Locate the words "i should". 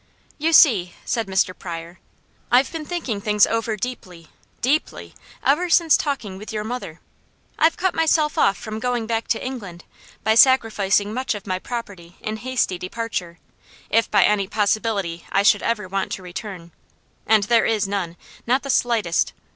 15.31-15.61